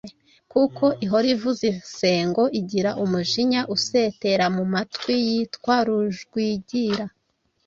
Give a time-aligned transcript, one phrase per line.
[0.51, 2.43] kuko ihora ivuza insengo.
[2.59, 7.05] Igira umujinya usetera mu matwi yitwa Rujwigira.